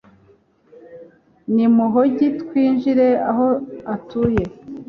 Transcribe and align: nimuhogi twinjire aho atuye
nimuhogi 1.53 2.25
twinjire 2.39 3.07
aho 3.29 3.47
atuye 3.93 4.43